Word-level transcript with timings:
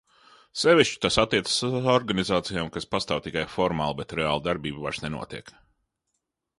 Sevišķi 0.61 0.95
tas 1.03 1.17
attiecas 1.23 1.57
uz 1.67 1.75
organizācijām, 1.97 2.73
kas 2.79 2.89
pastāv 2.95 3.23
tikai 3.29 3.47
formāli, 3.59 3.99
bet 4.03 4.17
reāli 4.23 4.47
darbība 4.51 4.85
vairs 4.87 5.07
nenotiek. 5.09 5.55